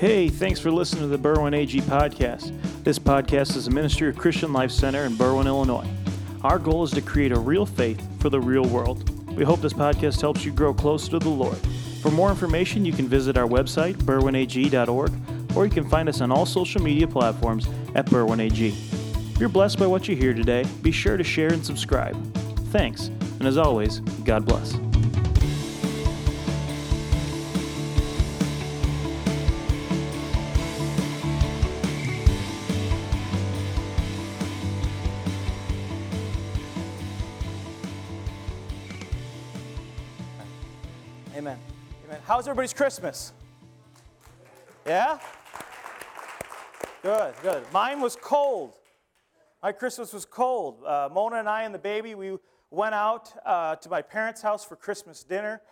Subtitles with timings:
[0.00, 2.54] Hey, thanks for listening to the Berwyn AG podcast.
[2.84, 5.86] This podcast is a ministry of Christian Life Center in Berwyn, Illinois.
[6.42, 9.06] Our goal is to create a real faith for the real world.
[9.36, 11.58] We hope this podcast helps you grow closer to the Lord.
[12.00, 15.12] For more information, you can visit our website, berwynag.org,
[15.54, 18.72] or you can find us on all social media platforms at berwynag.
[18.72, 22.16] If you're blessed by what you hear today, be sure to share and subscribe.
[22.70, 23.08] Thanks,
[23.38, 24.78] and as always, God bless.
[41.40, 41.58] Amen.
[42.04, 42.20] Amen.
[42.26, 43.32] How's everybody's Christmas?
[44.84, 45.18] Yeah?
[47.02, 47.64] Good, good.
[47.72, 48.74] Mine was cold.
[49.62, 50.84] My Christmas was cold.
[50.84, 52.36] Uh, Mona and I and the baby, we
[52.70, 55.62] went out uh, to my parents' house for Christmas dinner,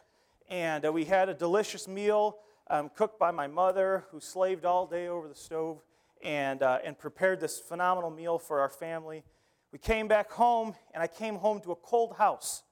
[0.49, 2.39] and uh, we had a delicious meal
[2.71, 5.83] um, cooked by my mother, who slaved all day over the stove
[6.25, 9.23] and, uh, and prepared this phenomenal meal for our family.
[9.71, 12.63] We came back home, and I came home to a cold house.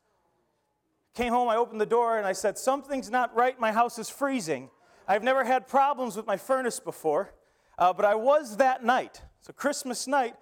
[1.17, 3.59] Came home, I opened the door, and I said, Something's not right.
[3.59, 4.69] My house is freezing.
[5.09, 7.33] I've never had problems with my furnace before,
[7.79, 9.23] uh, but I was that night.
[9.41, 10.35] So, Christmas night,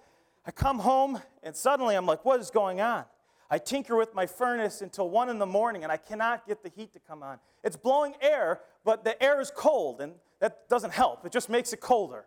[0.45, 3.05] I come home, and suddenly I'm like, What is going on?
[3.49, 6.69] I tinker with my furnace until 1 in the morning, and I cannot get the
[6.75, 7.39] heat to come on.
[7.63, 11.25] It's blowing air, but the air is cold, and that doesn't help.
[11.25, 12.25] It just makes it colder.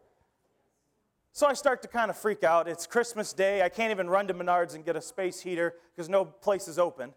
[1.33, 2.67] So I start to kind of freak out.
[2.67, 3.61] It's Christmas Day.
[3.61, 6.79] I can't even run to Menards and get a space heater because no place is
[6.79, 7.13] open.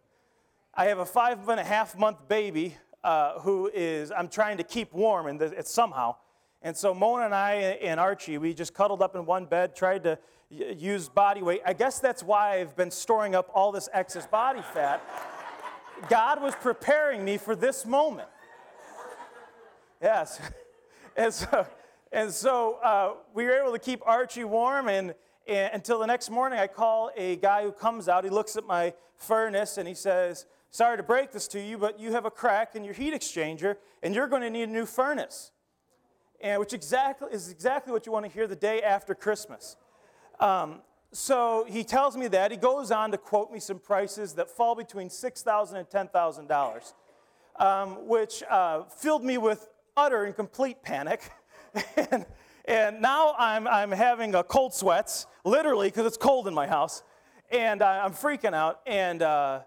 [0.74, 4.64] I have a five and a half month baby uh, who is, I'm trying to
[4.64, 6.16] keep warm, and it's somehow.
[6.62, 10.04] And so Mona and I and Archie, we just cuddled up in one bed, tried
[10.04, 10.18] to
[10.50, 11.62] use body weight.
[11.66, 15.02] I guess that's why I've been storing up all this excess body fat.
[16.08, 18.30] God was preparing me for this moment.
[20.02, 20.40] Yes.
[21.18, 21.68] And so,
[22.14, 25.14] and so uh, we were able to keep Archie warm, and,
[25.46, 28.24] and until the next morning, I call a guy who comes out.
[28.24, 32.00] He looks at my furnace and he says, Sorry to break this to you, but
[32.00, 34.86] you have a crack in your heat exchanger, and you're going to need a new
[34.86, 35.52] furnace.
[36.40, 39.76] And which exactly is exactly what you want to hear the day after Christmas.
[40.40, 40.82] Um,
[41.12, 42.52] so he tells me that.
[42.52, 46.94] He goes on to quote me some prices that fall between $6,000 and $10,000,
[47.60, 49.68] um, which uh, filled me with
[49.98, 51.30] utter and complete panic.
[51.98, 52.26] and,
[52.64, 57.04] and now I'm, I'm having a cold sweats, literally, because it's cold in my house.
[57.52, 58.80] And uh, I'm freaking out.
[58.88, 59.60] And, uh,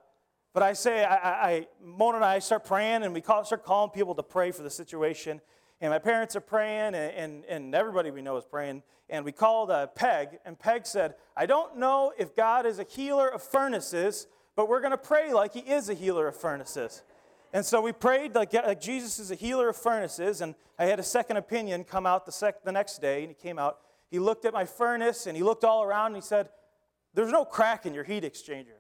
[0.55, 3.91] but I say, I, I, Mona and I start praying, and we call, start calling
[3.91, 5.41] people to pray for the situation.
[5.81, 8.85] And my parents are praying, and, and, and everybody we know is praying.
[9.11, 12.85] And we called uh, Peg, and Peg said, I don't know if God is a
[12.85, 17.03] healer of furnaces, but we're going to pray like He is a healer of furnaces.
[17.53, 21.01] And so we prayed like, like, Jesus is a healer of furnaces, and I had
[21.01, 23.79] a second opinion come out the, sec- the next day, and he came out.
[24.09, 26.49] He looked at my furnace, and he looked all around, and he said,
[27.13, 28.74] There's no crack in your heat exchanger.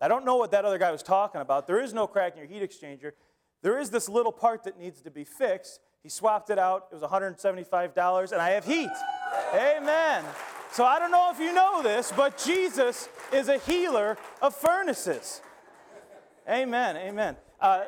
[0.00, 1.66] I don't know what that other guy was talking about.
[1.66, 3.12] There is no crack in your heat exchanger.
[3.62, 5.80] There is this little part that needs to be fixed.
[6.02, 6.88] He swapped it out.
[6.92, 8.90] It was $175, and I have heat.
[9.54, 10.24] Amen.
[10.70, 15.40] So I don't know if you know this, but Jesus is a healer of furnaces.
[16.48, 16.96] Amen.
[16.96, 17.36] Amen.
[17.60, 17.84] Uh,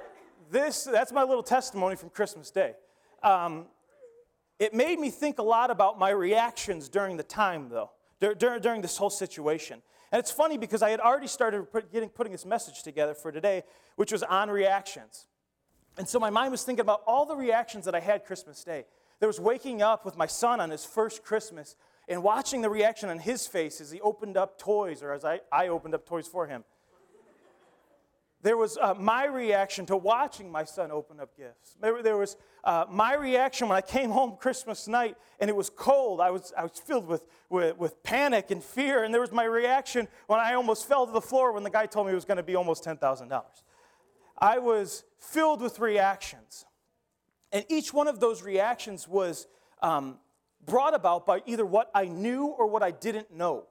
[0.51, 2.75] this, that's my little testimony from Christmas Day.
[3.23, 3.67] Um,
[4.59, 7.91] it made me think a lot about my reactions during the time, though,
[8.21, 9.83] during, during this whole situation.
[10.11, 13.31] And it's funny because I had already started put, getting, putting this message together for
[13.31, 13.63] today,
[13.97, 15.27] which was on reactions.
[15.99, 18.85] And so my mind was thinking about all the reactions that I had Christmas Day.
[19.21, 21.77] There was waking up with my son on his first Christmas
[22.09, 25.41] and watching the reaction on his face as he opened up toys, or as I,
[25.53, 26.65] I opened up toys for him.
[28.43, 31.77] There was uh, my reaction to watching my son open up gifts.
[31.81, 35.71] There, there was uh, my reaction when I came home Christmas night and it was
[35.71, 36.21] cold.
[36.21, 39.03] I was, I was filled with, with, with panic and fear.
[39.03, 41.87] And there was my reaction when I almost fell to the floor when the guy
[41.87, 43.43] told me it was going to be almost $10,000.
[44.39, 46.65] I was filled with reactions.
[47.51, 49.49] And each one of those reactions was
[49.83, 50.19] um,
[50.65, 53.67] brought about by either what I knew or what I didn't know.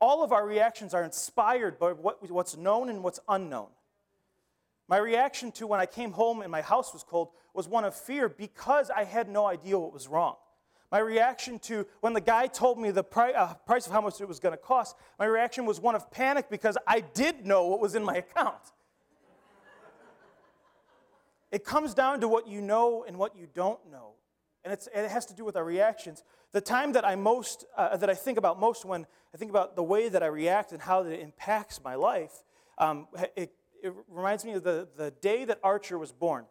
[0.00, 3.68] All of our reactions are inspired by what, what's known and what's unknown.
[4.88, 7.94] My reaction to when I came home and my house was cold was one of
[7.94, 10.36] fear because I had no idea what was wrong.
[10.90, 14.20] My reaction to when the guy told me the pri- uh, price of how much
[14.22, 17.66] it was going to cost, my reaction was one of panic because I did know
[17.66, 18.72] what was in my account.
[21.52, 24.12] it comes down to what you know and what you don't know.
[24.64, 26.22] And it has to do with our reactions.
[26.52, 29.76] The time that I most, uh, that I think about most when I think about
[29.76, 32.32] the way that I react and how that it impacts my life,
[32.78, 33.52] um, it,
[33.82, 36.44] it, reminds me of the, the day that Archer was born.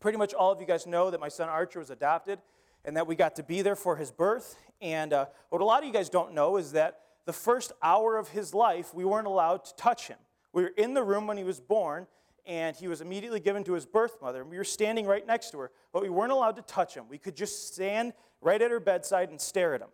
[0.00, 2.38] Pretty much all of you guys know that my son Archer was adopted
[2.84, 4.56] and that we got to be there for his birth.
[4.80, 8.16] And uh, what a lot of you guys don't know is that the first hour
[8.16, 10.18] of his life, we weren't allowed to touch him.
[10.52, 12.06] We were in the room when he was born,
[12.46, 14.44] and he was immediately given to his birth mother.
[14.44, 17.04] We were standing right next to her, but we weren't allowed to touch him.
[17.08, 19.88] We could just stand right at her bedside and stare at him.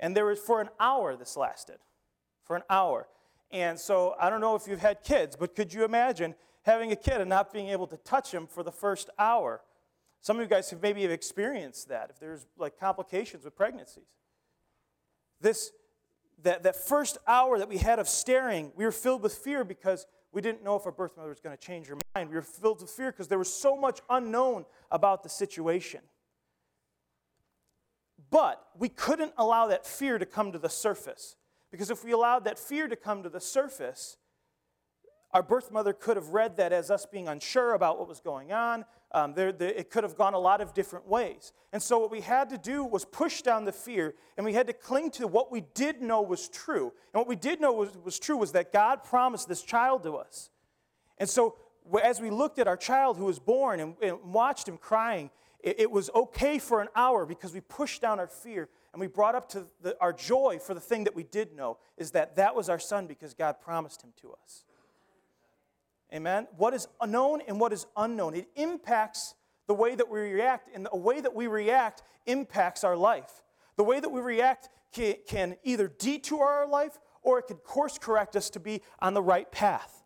[0.00, 1.78] And there was for an hour this lasted,
[2.44, 3.08] for an hour.
[3.50, 6.96] And so I don't know if you've had kids, but could you imagine having a
[6.96, 9.60] kid and not being able to touch him for the first hour?
[10.20, 14.08] Some of you guys have maybe have experienced that if there's like complications with pregnancies.
[15.40, 15.72] This
[16.44, 20.06] that, that first hour that we had of staring, we were filled with fear because
[20.32, 22.30] we didn't know if our birth mother was going to change her mind.
[22.30, 26.00] We were filled with fear because there was so much unknown about the situation.
[28.30, 31.36] But we couldn't allow that fear to come to the surface.
[31.70, 34.16] Because if we allowed that fear to come to the surface,
[35.32, 38.52] our birth mother could have read that as us being unsure about what was going
[38.52, 38.86] on.
[39.14, 41.52] Um, there, it could have gone a lot of different ways.
[41.72, 44.66] And so, what we had to do was push down the fear, and we had
[44.68, 46.92] to cling to what we did know was true.
[47.12, 50.16] And what we did know was, was true was that God promised this child to
[50.16, 50.50] us.
[51.18, 51.56] And so,
[52.02, 55.30] as we looked at our child who was born and, and watched him crying,
[55.60, 59.06] it, it, was okay for an hour because we pushed down our fear and we
[59.06, 62.36] brought up to the, our joy for the thing that we did know is that
[62.36, 64.64] that was our son because God promised him to us.
[66.12, 66.46] Amen?
[66.56, 68.34] What is known and what is unknown.
[68.34, 69.34] It impacts
[69.66, 73.42] the way that we react, and the way that we react impacts our life.
[73.76, 77.98] The way that we react can, can either detour our life or it could course
[77.98, 80.04] correct us to be on the right path.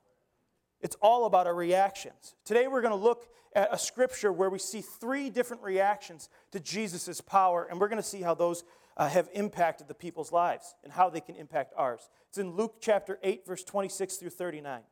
[0.81, 2.35] It's all about our reactions.
[2.45, 6.61] Today we're going to look at a scripture where we see three different reactions to
[6.61, 8.63] Jesus' power, and we're going to see how those
[8.97, 12.09] uh, have impacted the people's lives and how they can impact ours.
[12.29, 14.83] It's in Luke chapter 8, verse 26 through 39.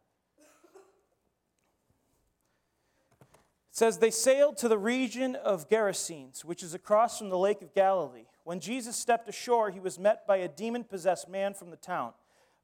[3.74, 7.60] It says, They sailed to the region of Gerasenes, which is across from the Lake
[7.60, 8.26] of Galilee.
[8.44, 12.12] When Jesus stepped ashore, he was met by a demon possessed man from the town.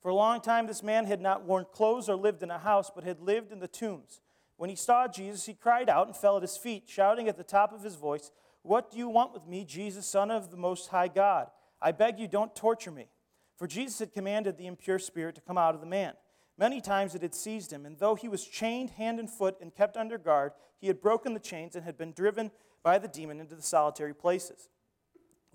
[0.01, 2.93] For a long time, this man had not worn clothes or lived in a house,
[2.95, 4.21] but had lived in the tombs.
[4.57, 7.43] When he saw Jesus, he cried out and fell at his feet, shouting at the
[7.43, 8.31] top of his voice,
[8.63, 11.49] What do you want with me, Jesus, Son of the Most High God?
[11.83, 13.09] I beg you, don't torture me.
[13.57, 16.13] For Jesus had commanded the impure spirit to come out of the man.
[16.61, 19.75] Many times it had seized him, and though he was chained hand and foot and
[19.75, 22.51] kept under guard, he had broken the chains and had been driven
[22.83, 24.69] by the demon into the solitary places.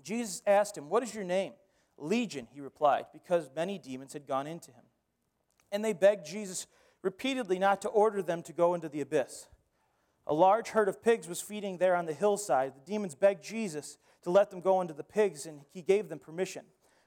[0.02, 1.52] Jesus asked him, What is your name?
[1.96, 4.82] Legion, he replied, because many demons had gone into him.
[5.70, 6.66] And they begged Jesus
[7.02, 9.46] repeatedly not to order them to go into the abyss.
[10.26, 12.72] A large herd of pigs was feeding there on the hillside.
[12.74, 16.18] The demons begged Jesus to let them go into the pigs, and he gave them
[16.18, 16.64] permission.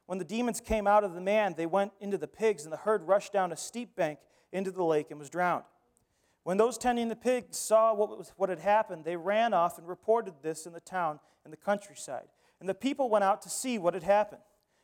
[0.10, 2.78] When the demons came out of the man, they went into the pigs, and the
[2.78, 4.18] herd rushed down a steep bank
[4.52, 5.66] into the lake and was drowned.
[6.42, 9.88] When those tending the pigs saw what, was, what had happened, they ran off and
[9.88, 12.26] reported this in the town and the countryside.
[12.60, 14.42] And the people went out to see what had happened.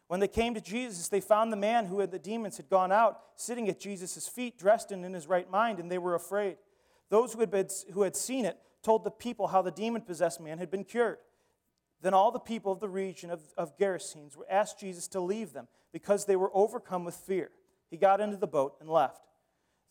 [0.10, 2.92] When they came to Jesus, they found the man who had the demons had gone
[2.92, 6.58] out, sitting at Jesus' feet, dressed and in his right mind, and they were afraid.
[7.10, 10.40] Those who had, been, who had seen it told the people how the demon possessed
[10.40, 11.18] man had been cured.
[12.06, 15.54] Then all the people of the region of, of Gerasenes were asked Jesus to leave
[15.54, 17.50] them because they were overcome with fear.
[17.90, 19.28] He got into the boat and left.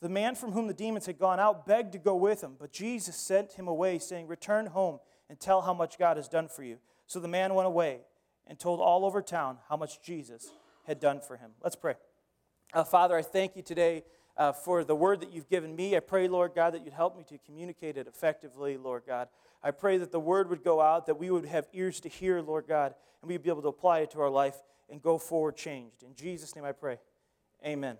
[0.01, 2.71] The man from whom the demons had gone out begged to go with him, but
[2.71, 6.63] Jesus sent him away, saying, Return home and tell how much God has done for
[6.63, 6.79] you.
[7.09, 8.03] So the man went away
[8.47, 10.53] and told all over town how much Jesus
[10.87, 11.51] had done for him.
[11.65, 11.95] Let's pray.
[12.73, 14.05] Uh, Father, I thank you today
[14.37, 15.97] uh, for the word that you've given me.
[15.97, 19.29] I pray, Lord God, that you'd help me to communicate it effectively, Lord God.
[19.63, 22.41] I pray that the word would go out, that we would have ears to hear,
[22.43, 24.57] Lord God, and we'd be able to apply it to our life
[24.91, 26.03] and go forward changed.
[26.03, 26.99] In Jesus' name I pray.
[27.65, 27.97] Amen.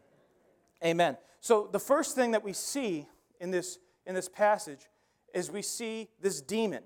[0.85, 1.17] Amen.
[1.41, 3.07] So the first thing that we see
[3.41, 4.89] in this, in this passage
[5.33, 6.83] is we see this demon.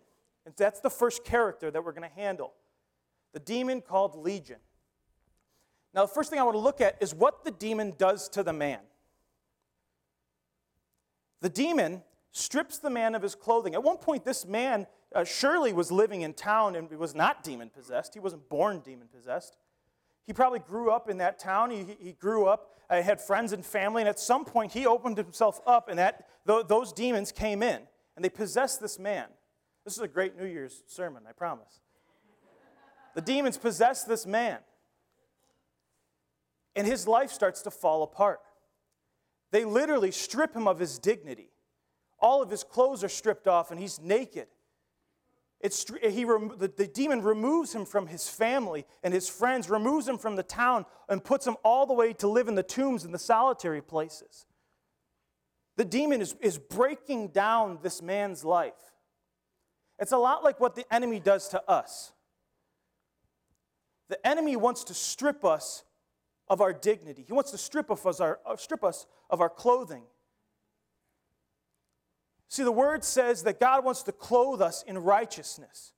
[0.47, 2.55] And that's the first character that we're going to handle.
[3.33, 4.59] The demon called Legion.
[5.95, 8.43] Now, the first thing I want to look at is what the demon does to
[8.43, 8.81] the man.
[11.41, 12.03] The demon
[12.33, 13.75] strips the man of his clothing.
[13.75, 17.71] At one point, this man uh, surely was living in town and was not demon
[17.71, 18.15] possessed.
[18.15, 19.57] He wasn't born demon possessed.
[20.27, 21.71] He probably grew up in that town.
[21.71, 25.17] He, he grew up, uh, had friends and family, and at some point he opened
[25.17, 27.81] himself up, and that, th- those demons came in
[28.15, 29.27] and they possessed this man.
[29.85, 31.81] This is a great New Year's sermon, I promise.
[33.15, 34.59] The demons possess this man,
[36.77, 38.41] and his life starts to fall apart.
[39.51, 41.51] They literally strip him of his dignity.
[42.21, 44.49] All of his clothes are stripped off and he's naked.
[45.61, 50.17] It's, he, the, the demon removes him from his family and his friends, removes him
[50.17, 53.13] from the town, and puts him all the way to live in the tombs and
[53.13, 54.47] the solitary places.
[55.77, 58.75] The demon is, is breaking down this man's life.
[59.99, 62.13] It's a lot like what the enemy does to us.
[64.09, 65.85] The enemy wants to strip us
[66.51, 67.25] of our dignity.
[67.27, 70.05] He wants to strip, of us, our, uh, strip us of our clothing.
[72.49, 75.93] See, the word says that God wants to clothe us in righteousness,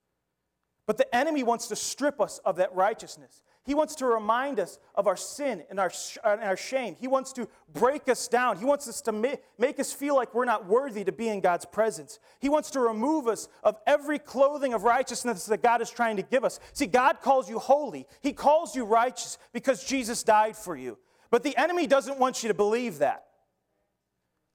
[0.87, 3.43] but the enemy wants to strip us of that righteousness.
[3.65, 5.93] He wants to remind us of our sin and our,
[6.25, 6.97] uh, and our shame.
[6.99, 8.57] He wants to break us down.
[8.57, 11.41] He wants us to ma- make us feel like we're not worthy to be in
[11.41, 12.19] God's presence.
[12.41, 16.23] He wants to remove us of every clothing of righteousness that God is trying to
[16.23, 16.59] give us.
[16.73, 20.99] See, God calls you holy, He calls you righteous because Jesus died for you.
[21.31, 23.27] But the enemy doesn't want you to believe that.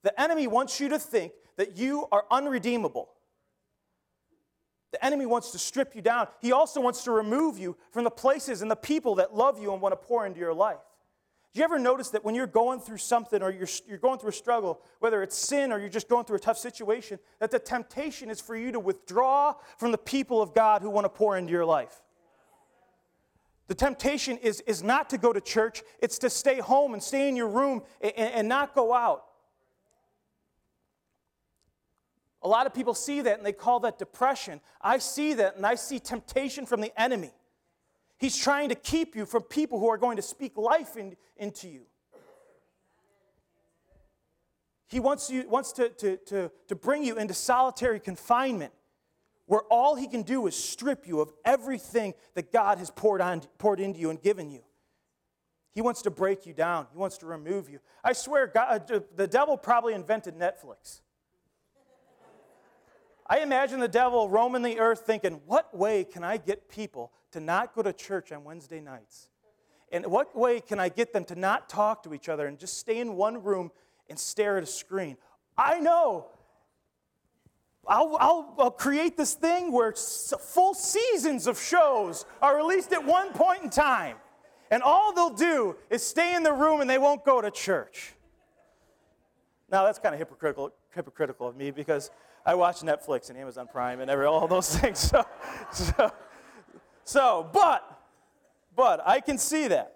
[0.03, 3.09] The enemy wants you to think that you are unredeemable.
[4.95, 6.29] The enemy wants to strip you down.
[6.39, 9.73] He also wants to remove you from the places and the people that love you
[9.73, 10.79] and want to pour into your life.
[11.53, 14.29] Do you ever notice that when you're going through something or you're, you're going through
[14.29, 17.59] a struggle, whether it's sin or you're just going through a tough situation, that the
[17.59, 21.35] temptation is for you to withdraw from the people of God who want to pour
[21.35, 22.01] into your life?
[23.67, 27.27] The temptation is, is not to go to church, it's to stay home and stay
[27.27, 29.25] in your room and, and not go out.
[32.45, 34.61] A lot of people see that and they call that depression.
[34.79, 37.31] I see that and I see temptation from the enemy.
[38.19, 41.67] He's trying to keep you from people who are going to speak life in, into
[41.67, 41.81] you.
[44.87, 48.73] He wants, you, wants to, to, to, to bring you into solitary confinement
[49.47, 53.41] where all he can do is strip you of everything that God has poured, on,
[53.57, 54.61] poured into you and given you.
[55.73, 57.79] He wants to break you down, he wants to remove you.
[58.03, 61.01] I swear, God, the devil probably invented Netflix.
[63.27, 67.39] I imagine the devil roaming the earth thinking, what way can I get people to
[67.39, 69.29] not go to church on Wednesday nights?
[69.91, 72.77] And what way can I get them to not talk to each other and just
[72.77, 73.71] stay in one room
[74.09, 75.17] and stare at a screen?
[75.57, 76.27] I know.
[77.87, 83.31] I'll, I'll, I'll create this thing where full seasons of shows are released at one
[83.31, 84.17] point in time.
[84.71, 88.13] And all they'll do is stay in the room and they won't go to church.
[89.71, 92.11] Now, that's kind of hypocritical, hypocritical of me because
[92.45, 94.99] I watch Netflix and Amazon Prime and every, all those things.
[94.99, 95.25] So,
[95.73, 96.11] so,
[97.03, 98.01] so, but,
[98.75, 99.95] but I can see that.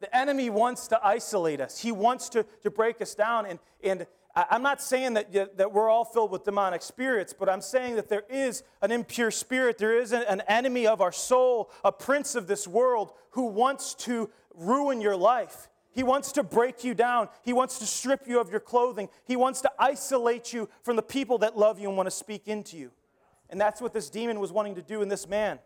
[0.00, 1.80] The enemy wants to isolate us.
[1.80, 3.46] He wants to, to break us down.
[3.46, 4.06] And, and
[4.36, 8.08] I'm not saying that, that we're all filled with demonic spirits, but I'm saying that
[8.08, 9.78] there is an impure spirit.
[9.78, 13.94] There is an, an enemy of our soul, a prince of this world who wants
[13.94, 15.68] to ruin your life.
[15.98, 17.28] He wants to break you down.
[17.42, 19.08] He wants to strip you of your clothing.
[19.24, 22.46] He wants to isolate you from the people that love you and want to speak
[22.46, 22.92] into you.
[23.50, 25.58] And that's what this demon was wanting to do in this man.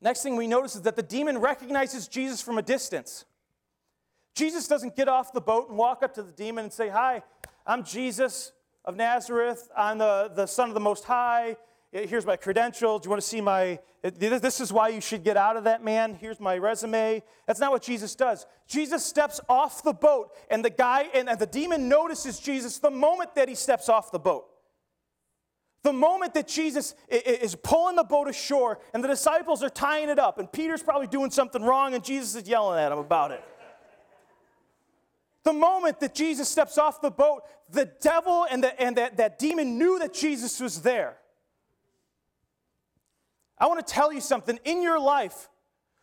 [0.00, 3.24] Next thing we notice is that the demon recognizes Jesus from a distance.
[4.34, 7.22] Jesus doesn't get off the boat and walk up to the demon and say, Hi,
[7.64, 8.50] I'm Jesus
[8.84, 9.70] of Nazareth.
[9.76, 11.56] I'm the, the Son of the Most High
[11.94, 13.02] here's my credentials.
[13.02, 15.84] Do you want to see my, this is why you should get out of that
[15.84, 16.14] man.
[16.14, 17.22] Here's my resume.
[17.46, 18.46] That's not what Jesus does.
[18.66, 23.34] Jesus steps off the boat, and the guy, and, the demon notices Jesus the moment
[23.36, 24.46] that he steps off the boat.
[25.84, 30.18] The moment that Jesus is pulling the boat ashore and the disciples are tying it
[30.18, 33.44] up, and Peter's probably doing something wrong, and Jesus is yelling at him about it.
[35.44, 39.38] The moment that Jesus steps off the boat, the devil and, the, and that, that
[39.38, 41.18] demon knew that Jesus was there.
[43.64, 44.58] I want to tell you something.
[44.66, 45.48] In your life,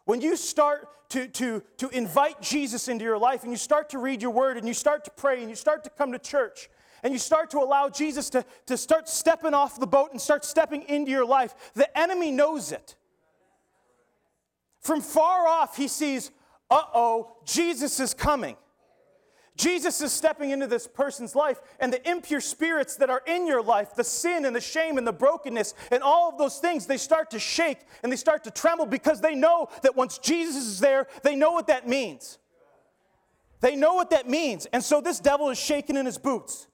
[0.06, 4.00] when you start to, to, to invite Jesus into your life and you start to
[4.00, 6.72] read your word and you start to pray and you start to come to church
[7.03, 10.44] and you start to allow Jesus to, to start stepping off the boat and start
[10.44, 12.96] stepping into your life, the enemy knows it.
[14.80, 16.32] From far off, he sees,
[16.72, 18.56] uh oh, Jesus is coming.
[19.58, 23.62] Jesus is stepping into this person's life, and the impure spirits that are in your
[23.62, 26.98] life, the sin and the shame and the brokenness and all of those things, they
[26.98, 30.79] start to shake and they start to tremble because they know that once Jesus is
[30.79, 32.39] there, they know what that means.
[33.60, 34.65] They know what that means.
[34.67, 36.67] And so this devil is shaking in his boots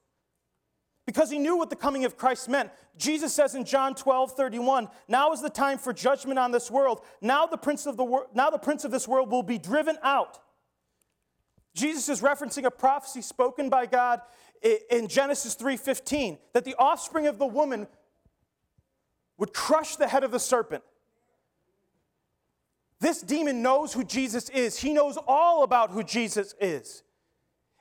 [1.06, 2.70] because he knew what the coming of Christ meant.
[2.98, 7.02] Jesus says in John 12, 31, now is the time for judgment on this world.
[7.22, 9.98] Now the prince of, the wor- now the prince of this world will be driven
[10.04, 10.40] out.
[11.78, 14.22] Jesus is referencing a prophecy spoken by God
[14.90, 17.88] in Genesis 3:15 that the offspring of the woman
[19.38, 20.84] would crush the head of the serpent.
[23.00, 24.80] This demon knows who Jesus is.
[24.80, 27.04] He knows all about who Jesus is.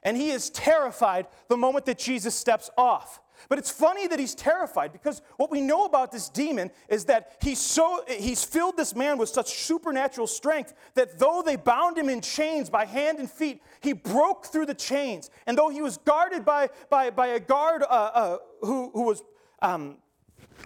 [0.03, 3.21] and he is terrified the moment that Jesus steps off.
[3.49, 7.37] But it's funny that he's terrified because what we know about this demon is that
[7.43, 12.09] he's so he's filled this man with such supernatural strength that though they bound him
[12.09, 15.31] in chains by hand and feet, he broke through the chains.
[15.47, 19.23] And though he was guarded by, by, by a guard uh, uh, who, who was
[19.63, 19.99] um,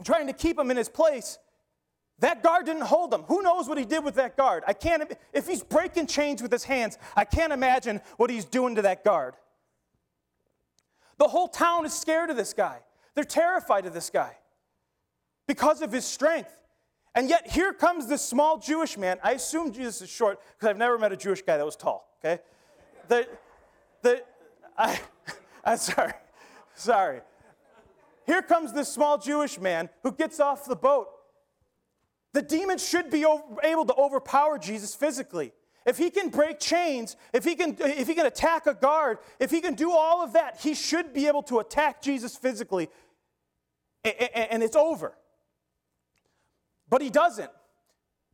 [0.05, 1.39] trying to keep him in his place,
[2.21, 3.23] that guard didn't hold him.
[3.23, 4.63] Who knows what he did with that guard?
[4.67, 8.75] I can't, if he's breaking chains with his hands, I can't imagine what he's doing
[8.77, 9.35] to that guard.
[11.21, 12.79] The whole town is scared of this guy.
[13.15, 14.39] They're terrified of this guy
[15.47, 16.57] because of his strength.
[17.15, 19.19] And yet, here comes this small Jewish man.
[19.23, 22.09] I assume Jesus is short because I've never met a Jewish guy that was tall,
[22.25, 22.41] okay?
[23.09, 23.29] The,
[24.01, 24.23] the,
[24.79, 24.99] I,
[25.65, 26.15] I'm sorry,
[26.75, 27.21] sorry.
[28.25, 31.09] Here comes this small Jewish man who gets off the boat.
[32.33, 33.27] The demon should be
[33.63, 35.53] able to overpower Jesus physically.
[35.87, 39.51] If he can break chains, if he can, if he can attack a guard, if
[39.51, 42.89] he can do all of that, he should be able to attack Jesus physically.
[44.05, 45.15] And it's over.
[46.89, 47.51] But he doesn't.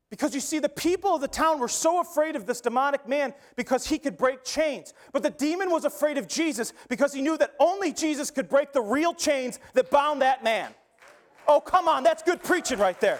[0.08, 3.34] Because you see, the people of the town were so afraid of this demonic man
[3.56, 4.94] because he could break chains.
[5.12, 8.72] But the demon was afraid of Jesus because he knew that only Jesus could break
[8.72, 10.72] the real chains that bound that man.
[11.48, 13.18] Oh, come on, that's good preaching right there.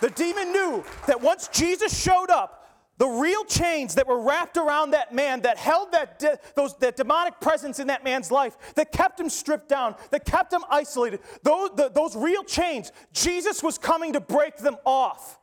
[0.00, 2.67] The demon knew that once Jesus showed up,
[2.98, 6.96] the real chains that were wrapped around that man that held that, de- those, that
[6.96, 11.20] demonic presence in that man's life, that kept him stripped down, that kept him isolated,
[11.42, 15.38] those, the, those real chains, Jesus was coming to break them off.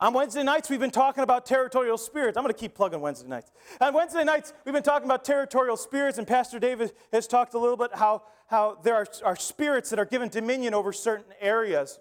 [0.00, 2.36] On Wednesday nights, we've been talking about territorial spirits.
[2.36, 3.52] I'm going to keep plugging Wednesday nights.
[3.80, 7.58] On Wednesday nights, we've been talking about territorial spirits, and Pastor David has talked a
[7.58, 12.00] little bit how, how there are, are spirits that are given dominion over certain areas.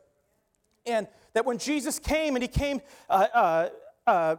[0.88, 3.70] And that when Jesus came and he came uh, uh,
[4.08, 4.36] uh,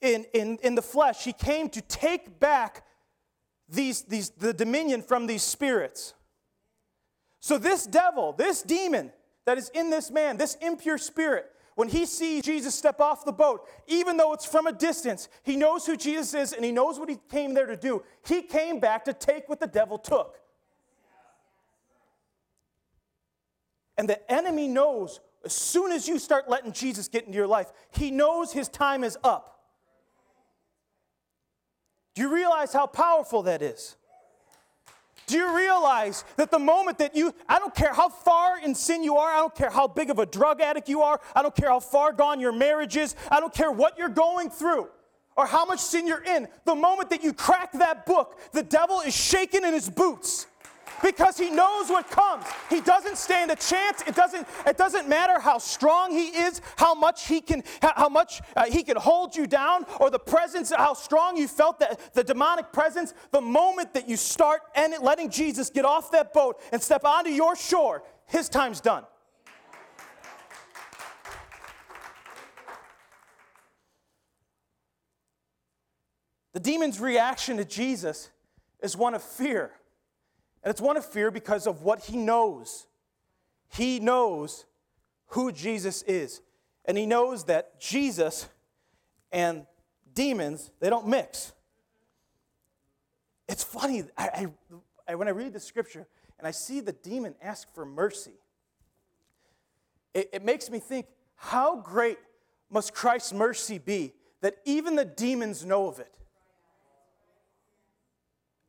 [0.00, 2.84] in, in, in the flesh, he came to take back
[3.68, 6.14] these, these, the dominion from these spirits.
[7.40, 9.12] So, this devil, this demon
[9.46, 13.32] that is in this man, this impure spirit, when he sees Jesus step off the
[13.32, 16.98] boat, even though it's from a distance, he knows who Jesus is and he knows
[16.98, 18.02] what he came there to do.
[18.26, 20.38] He came back to take what the devil took.
[23.96, 27.72] And the enemy knows as soon as you start letting Jesus get into your life,
[27.90, 29.60] he knows his time is up.
[32.14, 33.96] Do you realize how powerful that is?
[35.26, 39.02] Do you realize that the moment that you, I don't care how far in sin
[39.02, 41.54] you are, I don't care how big of a drug addict you are, I don't
[41.54, 44.88] care how far gone your marriage is, I don't care what you're going through
[45.36, 49.00] or how much sin you're in, the moment that you crack that book, the devil
[49.00, 50.46] is shaking in his boots
[51.02, 52.44] because he knows what comes.
[52.70, 54.02] He doesn't stand a chance.
[54.06, 58.40] It doesn't, it doesn't matter how strong he is, how much he can, how much
[58.56, 62.24] uh, he can hold you down, or the presence, how strong you felt that the
[62.24, 63.14] demonic presence.
[63.32, 67.30] The moment that you start and letting Jesus get off that boat and step onto
[67.30, 69.04] your shore, his time's done.
[76.52, 78.30] The demon's reaction to Jesus
[78.82, 79.72] is one of fear.
[80.62, 82.86] And it's one of fear because of what he knows.
[83.68, 84.64] He knows
[85.28, 86.40] who Jesus is.
[86.84, 88.48] And he knows that Jesus
[89.30, 89.66] and
[90.14, 91.52] demons, they don't mix.
[93.48, 94.48] It's funny, I,
[95.08, 96.06] I, when I read the scripture
[96.38, 98.34] and I see the demon ask for mercy,
[100.14, 102.18] it, it makes me think how great
[102.70, 106.14] must Christ's mercy be that even the demons know of it.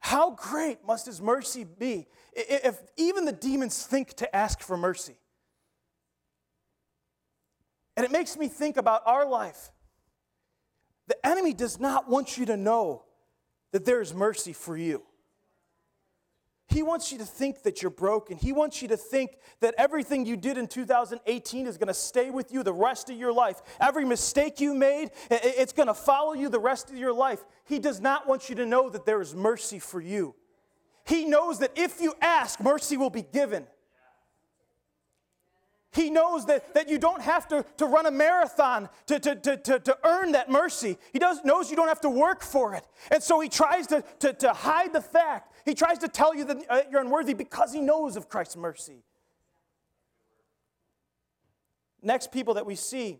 [0.04, 5.16] How great must his mercy be if even the demons think to ask for mercy?
[7.96, 9.72] And it makes me think about our life.
[11.08, 13.06] The enemy does not want you to know
[13.72, 15.04] that there is mercy for you.
[16.74, 18.36] He wants you to think that you're broken.
[18.36, 22.32] He wants you to think that everything you did in 2018 is going to stay
[22.32, 23.62] with you the rest of your life.
[23.80, 27.46] Every mistake you made, it's going to follow you the rest of your life.
[27.66, 30.34] He does not want you to know that there is mercy for you.
[31.06, 33.68] He knows that if you ask, mercy will be given.
[35.93, 39.58] He knows that, that you don't have to, to run a marathon to, to, to,
[39.58, 40.97] to, to earn that mercy.
[41.12, 42.86] He does, knows you don't have to work for it.
[43.12, 45.53] And so he tries to, to, to hide the fact.
[45.65, 49.03] He tries to tell you that uh, you're unworthy because he knows of Christ's mercy.
[52.01, 53.19] Next, people that we see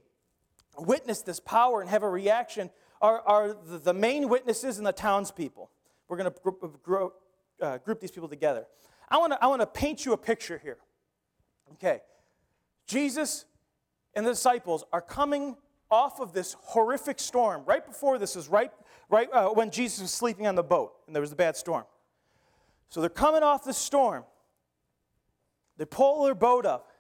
[0.78, 5.70] witness this power and have a reaction are, are the, main witnesses and the townspeople.
[6.08, 6.40] We're going to
[6.84, 7.14] group,
[7.62, 8.66] uh, group these people together.
[9.10, 10.78] I want to I wanna paint you a picture here.
[11.74, 12.02] Okay.
[12.86, 13.46] Jesus
[14.14, 15.56] and the disciples are coming
[15.90, 17.64] off of this horrific storm.
[17.66, 18.72] Right before this is right,
[19.10, 21.86] right uh, when Jesus was sleeping on the boat and there was a bad storm.
[22.90, 24.24] So they're coming off the storm.
[25.78, 26.92] They pull their boat up,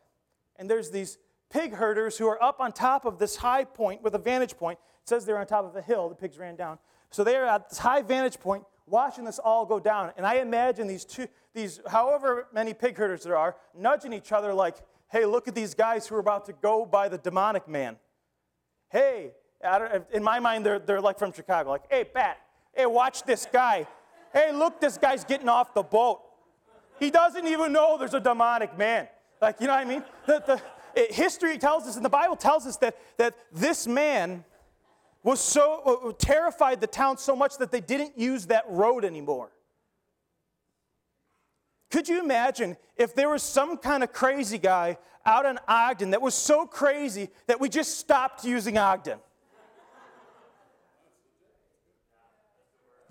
[0.56, 1.19] and there's these
[1.52, 4.80] pig herders who are up on top of this high point with a vantage point.
[5.04, 6.10] It says they're on top of a hill.
[6.10, 6.80] The pigs ran down.
[7.12, 10.12] So they're at this high vantage point watching this all go down.
[10.17, 14.54] And I imagine these two, these however many pig herders there are, nudging each other
[14.54, 14.78] like,
[15.13, 17.97] hey, look at these guys who are about to go by the demonic man.
[18.89, 19.32] Hey,
[20.12, 22.38] in my mind, they're, they're like from Chicago, like, hey, Bat,
[22.73, 23.88] hey, watch this guy.
[24.34, 26.21] Hey, look, this guy's getting off the boat.
[26.99, 29.08] He doesn't even know there's a demonic man.
[29.39, 30.04] Like, you know what I mean?
[30.26, 30.62] The, the,
[30.99, 34.43] it, history tells us, and the Bible tells us that, that this man
[35.21, 39.52] was so uh, terrified the town so much that they didn't use that road anymore.
[41.93, 46.23] Could you imagine if there was some kind of crazy guy out in Ogden that
[46.23, 49.19] was so crazy that we just stopped using Ogden?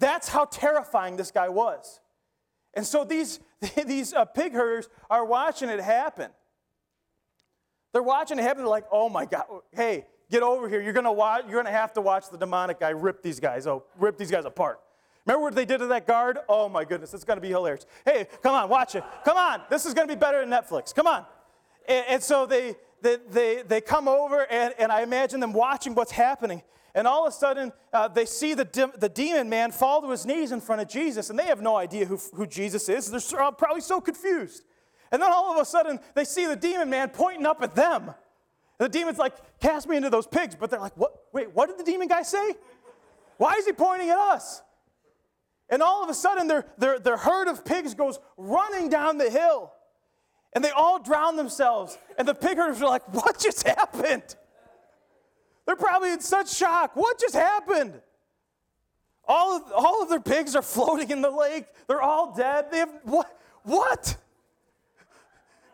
[0.01, 2.01] That's how terrifying this guy was.
[2.75, 3.39] And so these,
[3.87, 6.33] these uh, pig herders are watching it happen.
[7.93, 8.65] They're watching it happen.
[8.65, 10.83] They're like, oh my God, hey, get over here.
[10.83, 13.85] You're gonna watch, you're gonna have to watch the demonic guy rip these guys, oh,
[13.97, 14.81] rip these guys apart.
[15.27, 16.39] Remember what they did to that guard?
[16.49, 17.87] Oh my goodness, it's gonna be hilarious.
[18.05, 19.05] Hey, come on, watch it.
[19.25, 20.95] Come on, this is gonna be better than Netflix.
[20.95, 21.25] Come on.
[21.89, 25.95] And, and so they, they, they, they come over, and, and I imagine them watching
[25.95, 26.63] what's happening.
[26.95, 30.11] And all of a sudden, uh, they see the, de- the demon man fall to
[30.11, 33.11] his knees in front of Jesus, and they have no idea who, who Jesus is.
[33.11, 34.65] They're probably so confused.
[35.11, 38.13] And then all of a sudden, they see the demon man pointing up at them.
[38.79, 40.55] The demon's like, cast me into those pigs.
[40.59, 41.13] But they're like, what?
[41.33, 42.55] Wait, what did the demon guy say?
[43.37, 44.63] Why is he pointing at us?
[45.73, 49.31] And all of a sudden, their, their, their herd of pigs goes running down the
[49.31, 49.73] hill.
[50.53, 51.97] And they all drown themselves.
[52.19, 54.37] And the pig herders are like, what just happened?
[55.65, 56.95] They're probably in such shock.
[56.95, 58.03] What just happened?
[59.25, 61.65] All of, all of their pigs are floating in the lake.
[61.89, 62.71] They're all dead.
[62.71, 63.35] They have what?
[63.63, 64.19] What?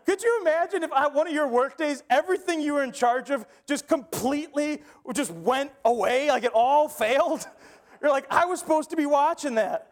[0.07, 3.31] Could you imagine if on one of your work days, everything you were in charge
[3.31, 4.83] of just completely
[5.13, 7.49] just went away, like it all failed?
[8.01, 9.88] You're like, I was supposed to be watching that.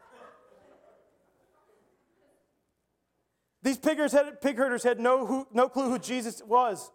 [3.67, 6.93] These pig herders had, pig herders had no, who, no clue who Jesus was.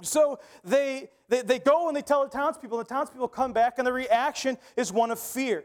[0.00, 3.78] So they, they, they go and they tell the townspeople, and the townspeople come back,
[3.78, 5.64] and the reaction is one of fear.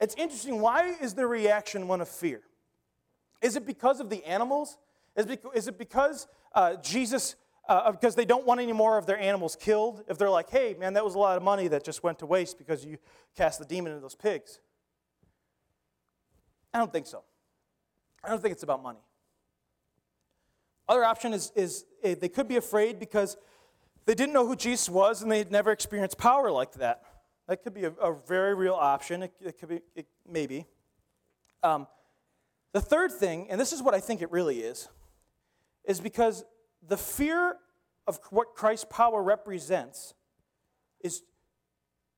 [0.00, 0.60] It's interesting.
[0.60, 2.40] Why is the reaction one of fear?
[3.42, 4.78] Is it because of the animals?
[5.16, 5.26] Is,
[5.66, 7.34] it because uh, Jesus,
[7.68, 10.04] uh, because they don't want any more of their animals killed?
[10.06, 12.26] If they're like, hey, man, that was a lot of money that just went to
[12.26, 12.98] waste because you
[13.36, 14.60] cast the demon into those pigs?
[16.72, 17.24] I don't think so.
[18.24, 19.00] I don't think it's about money.
[20.88, 23.36] Other option is, is eh, they could be afraid because
[24.04, 27.02] they didn't know who Jesus was and they had never experienced power like that.
[27.48, 29.24] That could be a, a very real option.
[29.24, 30.66] It, it could be, it, maybe.
[31.62, 31.86] Um,
[32.72, 34.88] the third thing, and this is what I think it really is,
[35.84, 36.44] is because
[36.86, 37.56] the fear
[38.06, 40.14] of what Christ's power represents
[41.00, 41.22] is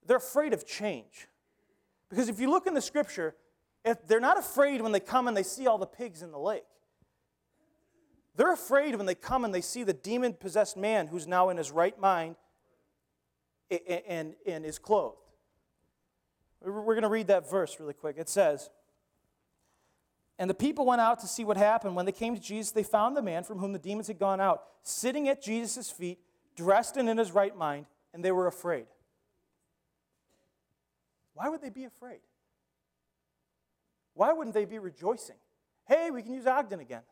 [0.06, 1.28] they're afraid of change.
[2.10, 3.34] Because if you look in the scripture,
[3.88, 6.38] if they're not afraid when they come and they see all the pigs in the
[6.38, 6.64] lake.
[8.36, 11.56] They're afraid when they come and they see the demon possessed man who's now in
[11.56, 12.36] his right mind
[13.70, 15.16] and, and, and is clothed.
[16.60, 18.16] We're going to read that verse really quick.
[18.18, 18.68] It says,
[20.38, 21.96] and the people went out to see what happened.
[21.96, 24.40] When they came to Jesus, they found the man from whom the demons had gone
[24.40, 26.18] out, sitting at Jesus' feet,
[26.56, 28.86] dressed and in his right mind, and they were afraid.
[31.34, 32.20] Why would they be afraid?
[34.18, 35.36] Why wouldn't they be rejoicing?
[35.86, 37.02] Hey, we can use Ogden again.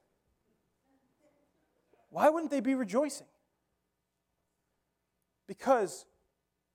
[2.11, 3.29] Why wouldn't they be rejoicing?
[5.47, 6.05] Because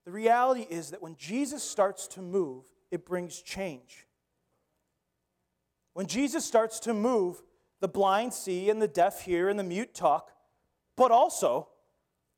[0.06, 4.08] the reality is that when Jesus starts to move, it brings change.
[5.96, 7.44] When Jesus starts to move,
[7.82, 10.32] the blind see and the deaf hear and the mute talk,
[10.96, 11.68] but also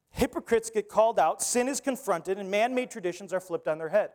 [0.09, 3.89] hypocrites get called out, sin is confronted, and man made traditions are flipped on their
[3.89, 4.09] head.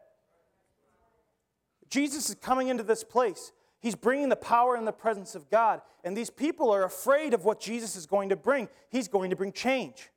[1.89, 3.53] Jesus is coming into this place.
[3.81, 5.81] He's bringing the power and the presence of God.
[6.05, 8.69] And these people are afraid of what Jesus is going to bring.
[8.91, 10.11] He's going to bring change.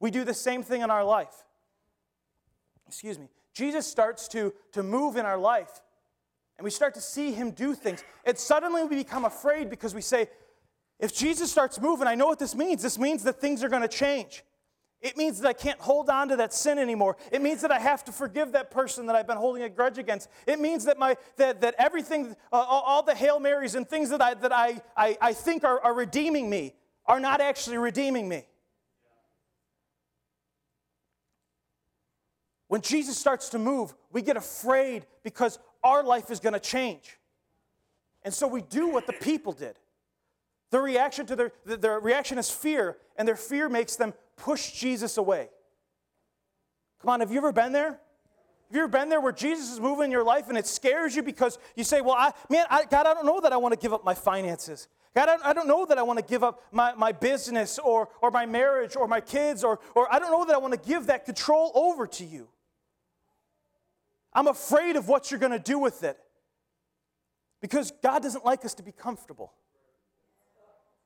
[0.00, 1.44] We do the same thing in our life.
[2.86, 3.28] Excuse me.
[3.52, 5.82] Jesus starts to, to move in our life
[6.58, 10.00] and we start to see him do things, and suddenly we become afraid because we
[10.00, 10.28] say,
[10.98, 12.82] if Jesus starts moving, I know what this means.
[12.82, 14.42] This means that things are going to change.
[15.06, 17.16] It means that I can't hold on to that sin anymore.
[17.30, 19.98] It means that I have to forgive that person that I've been holding a grudge
[19.98, 20.28] against.
[20.46, 24.20] It means that, my, that, that everything, uh, all the Hail Marys and things that
[24.20, 26.74] I, that I, I, I think are, are redeeming me
[27.06, 28.46] are not actually redeeming me.
[32.68, 37.18] when Jesus starts to move, we get afraid because our life is going to change.
[38.22, 39.78] And so we do what the people did.
[40.70, 45.16] Their reaction to their, their reaction is fear, and their fear makes them push Jesus
[45.16, 45.48] away.
[47.00, 47.90] Come on, have you ever been there?
[47.90, 51.14] Have you ever been there where Jesus is moving in your life and it scares
[51.14, 53.72] you because you say, Well, I, man, I, God, I don't know that I want
[53.72, 54.88] to give up my finances.
[55.14, 58.08] God, I, I don't know that I want to give up my, my business or,
[58.20, 60.88] or my marriage or my kids, or, or I don't know that I want to
[60.88, 62.48] give that control over to you.
[64.34, 66.18] I'm afraid of what you're going to do with it
[67.62, 69.52] because God doesn't like us to be comfortable.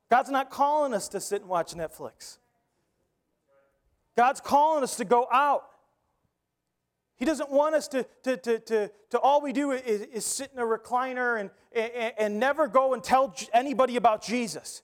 [0.09, 2.37] God's not calling us to sit and watch Netflix.
[4.21, 5.63] God's calling us to go out.
[7.15, 10.51] He doesn't want us to, to, to, to, to all we do is, is sit
[10.53, 14.83] in a recliner and, and, and never go and tell anybody about Jesus.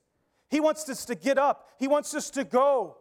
[0.49, 2.97] He wants us to get up, He wants us to go.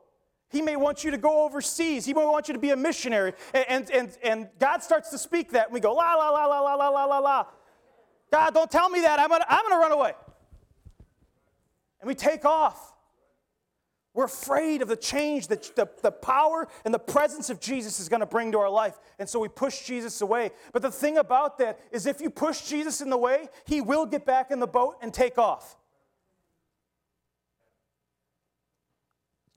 [0.51, 2.05] He may want you to go overseas.
[2.05, 3.33] He may want you to be a missionary.
[3.55, 6.61] And, and, and God starts to speak that, and we go, la, la, la, la,
[6.61, 7.47] la, la, la, la, la.
[8.31, 9.19] God, don't tell me that.
[9.19, 10.13] I'm going to I'm going to run away.
[12.03, 12.93] And we take off.
[14.17, 18.09] We're afraid of the change that the, the power and the presence of Jesus is
[18.09, 18.99] going to bring to our life.
[19.19, 20.53] And so we push Jesus away.
[20.73, 24.07] But the thing about that is if you push Jesus in the way, he will
[24.07, 25.77] get back in the boat and take off.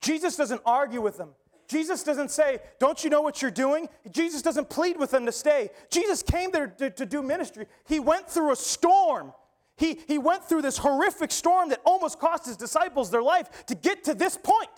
[0.01, 1.29] Jesus doesn't argue with them.
[1.69, 3.87] Jesus doesn't say, Don't you know what you're doing?
[4.11, 5.69] Jesus doesn't plead with them to stay.
[5.89, 7.65] Jesus came there to, to, do ministry.
[7.87, 9.31] He went through a storm.
[9.79, 13.75] He, he went through this horrific storm that almost cost his disciples their life to
[13.75, 14.69] get to this point.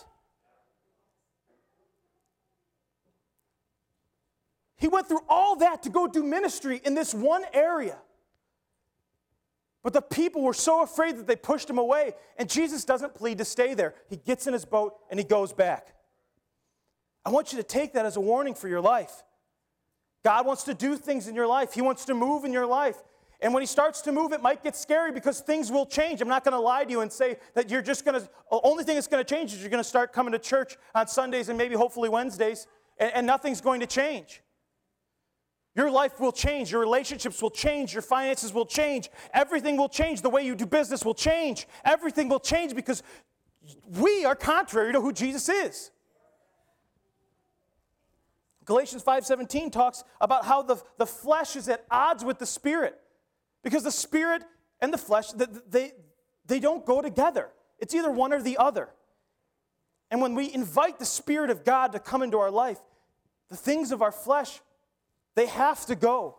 [4.77, 7.97] He went through all that to go do ministry in this one area.
[9.83, 13.39] But the people were so afraid that they pushed him away, and Jesus doesn't plead
[13.39, 13.95] to stay there.
[14.07, 15.95] He gets in his boat and he goes back.
[17.25, 19.23] I want you to take that as a warning for your life.
[20.23, 23.01] God wants to do things in your life, He wants to move in your life.
[23.41, 26.21] And when he starts to move, it might get scary because things will change.
[26.21, 28.83] I'm not going to lie to you and say that you're just going to, only
[28.83, 31.49] thing that's going to change is you're going to start coming to church on Sundays
[31.49, 32.67] and maybe hopefully Wednesdays,
[32.99, 34.43] and, and nothing's going to change.
[35.75, 36.71] Your life will change.
[36.71, 37.93] Your relationships will change.
[37.93, 39.09] Your finances will change.
[39.33, 40.21] Everything will change.
[40.21, 41.67] The way you do business will change.
[41.83, 43.01] Everything will change because
[43.89, 45.91] we are contrary to who Jesus is.
[48.65, 53.00] Galatians 5:17 talks about how the, the flesh is at odds with the spirit.
[53.63, 54.43] Because the spirit
[54.79, 55.91] and the flesh, they,
[56.45, 57.49] they don't go together.
[57.79, 58.89] It's either one or the other.
[60.11, 62.79] And when we invite the Spirit of God to come into our life,
[63.49, 64.59] the things of our flesh
[65.35, 66.37] they have to go.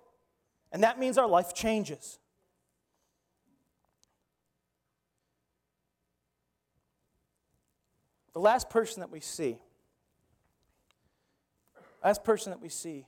[0.70, 2.18] And that means our life changes.
[8.34, 9.58] The last person that we see,
[12.02, 13.06] last person that we see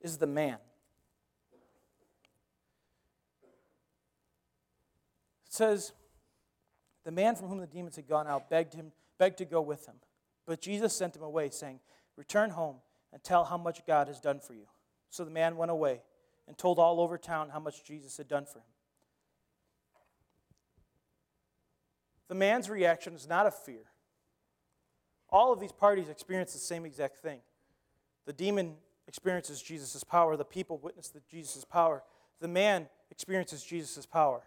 [0.00, 0.58] is the man.
[5.50, 5.92] It says,
[7.04, 9.86] the man from whom the demons had gone out begged him, begged to go with
[9.86, 9.96] him.
[10.46, 11.80] But Jesus sent him away, saying,
[12.16, 12.76] Return home
[13.12, 14.66] and tell how much God has done for you.
[15.08, 16.02] So the man went away
[16.46, 18.64] and told all over town how much Jesus had done for him.
[22.28, 23.86] The man's reaction is not of fear.
[25.30, 27.40] All of these parties experience the same exact thing.
[28.26, 28.76] The demon
[29.08, 32.02] experiences Jesus' power, the people witness Jesus' power,
[32.40, 34.42] the man experiences Jesus' power.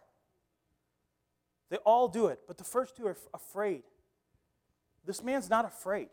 [1.74, 3.82] They all do it, but the first two are afraid.
[5.08, 6.10] This man's not afraid.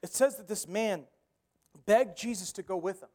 [0.00, 1.02] it says that this man
[1.86, 3.08] begged Jesus to go with him.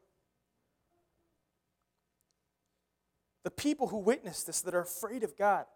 [3.44, 5.68] The people who witness this, that are afraid of God,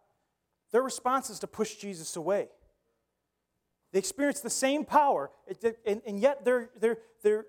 [0.74, 2.50] their response is to push Jesus away.
[3.94, 5.32] They experience the same power,
[5.86, 7.46] and, and yet their, their, their,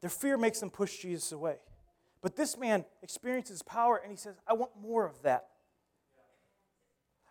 [0.00, 1.58] their fear makes them push Jesus away.
[2.22, 5.46] But this man experiences power and he says, I want more of that.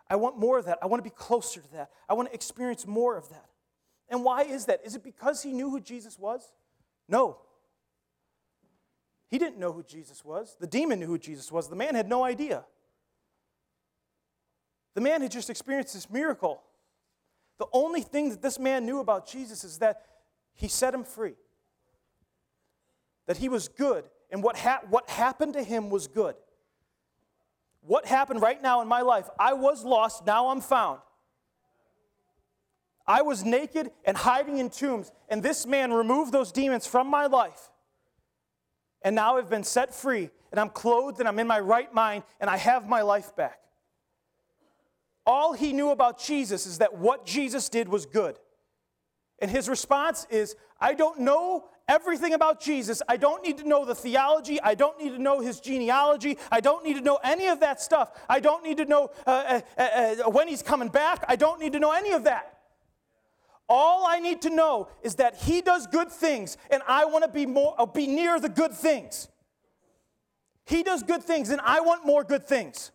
[0.10, 0.80] I want more of that.
[0.82, 1.92] I want to be closer to that.
[2.08, 3.46] I want to experience more of that.
[4.10, 4.82] And why is that?
[4.84, 6.52] Is it because he knew who Jesus was?
[7.08, 7.38] No.
[9.30, 10.58] He didn't know who Jesus was.
[10.60, 11.70] The demon knew who Jesus was.
[11.70, 12.66] The man had no idea.
[14.96, 16.64] The man had just experienced this miracle.
[17.60, 20.02] The only thing that this man knew about Jesus is that
[20.54, 21.36] he set him free,
[23.28, 26.36] that he was good, and what, ha- what happened to him was good.
[27.82, 29.30] What happened right now in my life?
[29.40, 31.00] I was lost, now I'm found.
[33.08, 37.26] I was naked and hiding in tombs, and this man removed those demons from my
[37.26, 37.72] life.
[39.02, 42.24] And now I've been set free, and I'm clothed, and I'm in my right mind,
[42.40, 43.60] and I have my life back.
[45.26, 48.38] All he knew about Jesus is that what Jesus did was good.
[49.40, 53.02] And his response is, I don't know everything about Jesus.
[53.10, 54.62] I don't need to know the theology.
[54.62, 56.38] I don't need to know his genealogy.
[56.50, 58.12] I don't need to know any of that stuff.
[58.30, 61.26] I don't need to know uh, uh, uh, when he's coming back.
[61.28, 62.60] I don't need to know any of that.
[63.68, 67.30] All I need to know is that he does good things, and I want to
[67.30, 69.28] be more uh, be near the good things.
[70.66, 72.92] He does good things, and I want more good things.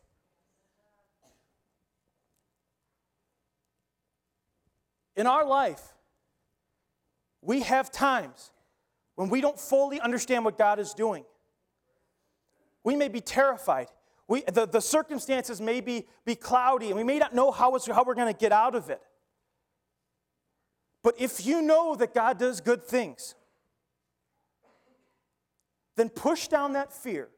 [5.16, 5.80] In our life,
[7.40, 8.50] we have times
[9.14, 11.24] when we don't fully understand what God is doing.
[12.82, 13.88] We may be terrified.
[14.26, 18.04] We, the, the circumstances may be, be cloudy, and we may not know how, how
[18.04, 19.00] we're going to get out of it.
[21.02, 23.34] But if you know that God does good things,
[25.96, 27.28] then push down that fear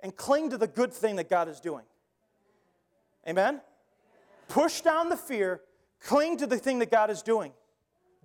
[0.00, 1.84] and cling to the good thing that God is doing.
[3.28, 3.60] Amen?
[4.48, 5.60] Push down the fear,
[6.00, 7.52] cling to the thing that God is doing.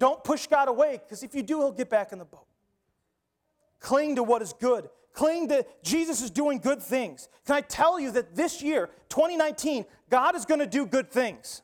[0.01, 2.47] Don't push God away, because if you do, He'll get back in the boat.
[3.79, 4.89] Cling to what is good.
[5.13, 7.29] Cling to Jesus is doing good things.
[7.45, 11.61] Can I tell you that this year, 2019, God is going to do good things?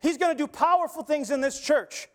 [0.00, 2.08] He's going to do powerful things in this church.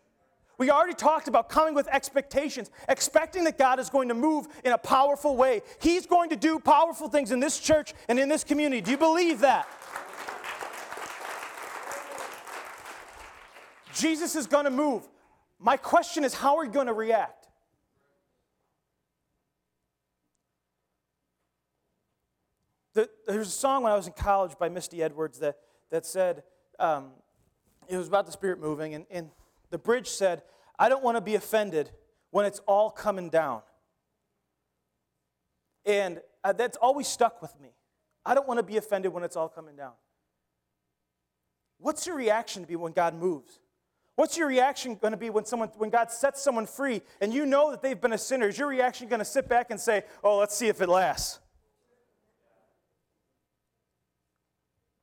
[0.58, 4.72] We already talked about coming with expectations, expecting that God is going to move in
[4.72, 5.62] a powerful way.
[5.80, 8.80] He's going to do powerful things in this church and in this community.
[8.80, 9.68] Do you believe that?
[13.96, 15.08] Jesus is going to move.
[15.58, 17.48] My question is, how are you going to react?
[23.26, 25.56] there's a song when I was in college by Misty Edwards that,
[25.90, 26.44] that said,
[26.78, 27.10] um,
[27.88, 29.30] it was about the Spirit moving, and, and
[29.68, 30.42] the bridge said,
[30.78, 31.90] I don't want to be offended
[32.30, 33.60] when it's all coming down.
[35.84, 37.68] And uh, that's always stuck with me.
[38.24, 39.92] I don't want to be offended when it's all coming down.
[41.78, 43.60] What's your reaction to be when God moves?
[44.16, 47.46] What's your reaction going to be when someone when God sets someone free and you
[47.46, 48.48] know that they've been a sinner?
[48.48, 51.38] Is your reaction going to sit back and say, "Oh, let's see if it lasts"?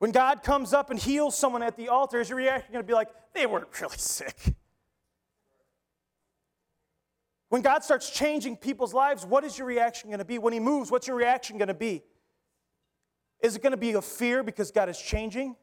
[0.04, 2.86] When God comes up and heals someone at the altar, is your reaction going to
[2.86, 4.36] be like, they weren't really sick?
[7.48, 10.40] When God starts changing people's lives, what is your reaction going to be?
[10.40, 12.04] When He moves, what's your reaction going to be?
[13.40, 15.56] Is it going to be a fear because God is changing?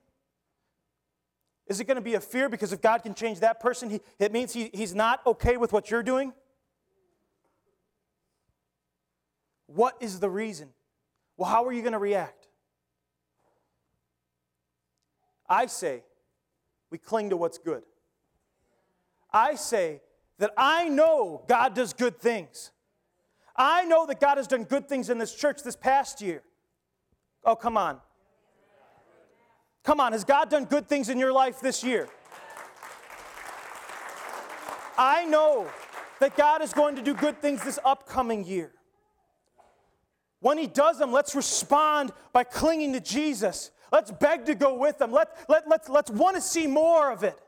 [1.70, 4.00] Is it going to be a fear because if God can change that person, he,
[4.18, 6.32] it means he, He's not okay with what you're doing?
[9.66, 10.70] What is the reason?
[11.36, 12.48] Well, how are you going to react?
[15.48, 16.02] I say
[16.90, 17.84] we cling to what's good.
[19.32, 20.00] I say
[20.38, 22.72] that I know God does good things.
[23.54, 26.42] I know that God has done good things in this church this past year.
[27.44, 28.00] Oh, come on.
[29.84, 32.08] Come on, has God done good things in your life this year?
[34.98, 35.68] I know
[36.20, 38.72] that God is going to do good things this upcoming year.
[40.40, 44.98] When He does them, let's respond by clinging to Jesus Let's beg to go with
[44.98, 45.12] them.
[45.12, 47.38] Let, let, let's, let's want to see more of it.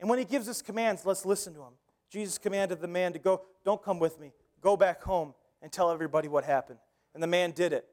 [0.00, 1.72] And when he gives us commands, let's listen to him.
[2.10, 4.32] Jesus commanded the man to go, Don't come with me.
[4.60, 6.78] Go back home and tell everybody what happened.
[7.14, 7.86] And the man did it.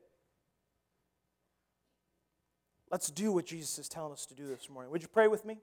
[2.91, 4.91] Let's do what Jesus is telling us to do this morning.
[4.91, 5.58] Would you pray with me?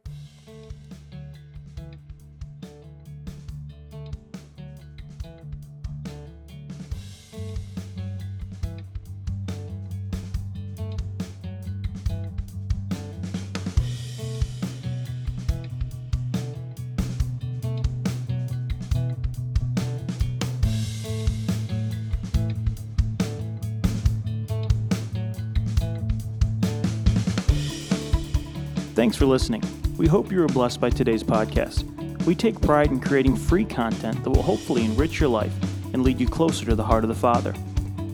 [29.06, 29.62] Thanks for listening.
[29.98, 31.84] We hope you were blessed by today's podcast.
[32.24, 35.54] We take pride in creating free content that will hopefully enrich your life
[35.94, 37.54] and lead you closer to the heart of the Father.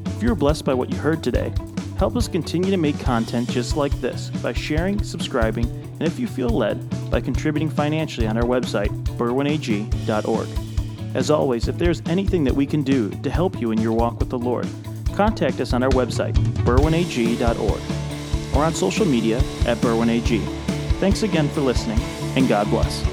[0.04, 1.50] If you were blessed by what you heard today,
[1.96, 6.26] help us continue to make content just like this by sharing, subscribing, and if you
[6.26, 10.48] feel led, by contributing financially on our website, berwynag.org.
[11.16, 14.18] As always, if there's anything that we can do to help you in your walk
[14.18, 14.68] with the Lord,
[15.14, 16.34] contact us on our website,
[16.66, 20.61] berwynag.org, or on social media at berwynag.
[21.02, 21.98] Thanks again for listening,
[22.36, 23.11] and God bless.